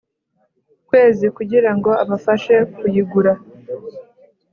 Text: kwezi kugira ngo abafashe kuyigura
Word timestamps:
kwezi 0.87 1.25
kugira 1.37 1.71
ngo 1.77 1.91
abafashe 2.03 2.55
kuyigura 2.75 3.33